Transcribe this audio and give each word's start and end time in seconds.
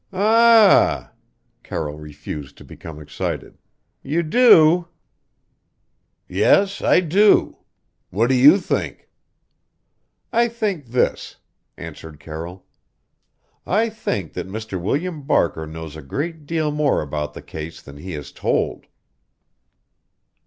"Aa 0.11 0.17
ah!" 0.17 1.11
Carroll 1.61 1.99
refused 1.99 2.57
to 2.57 2.63
become 2.63 2.99
excited. 2.99 3.59
"You 4.01 4.23
do?" 4.23 4.87
"Yes, 6.27 6.81
I 6.81 7.01
do. 7.01 7.57
What 8.09 8.25
do 8.29 8.33
you 8.33 8.57
think?" 8.57 9.09
"I 10.33 10.47
think 10.47 10.87
this," 10.87 11.35
answered 11.77 12.19
Carroll. 12.19 12.65
"I 13.63 13.89
think 13.91 14.33
that 14.33 14.47
Mr. 14.47 14.81
William 14.81 15.21
Barker 15.21 15.67
knows 15.67 15.95
a 15.95 16.01
great 16.01 16.47
deal 16.47 16.71
more 16.71 17.03
about 17.03 17.35
the 17.35 17.43
case 17.43 17.79
than 17.79 17.97
he 17.97 18.13
has 18.13 18.31
told!" 18.31 18.87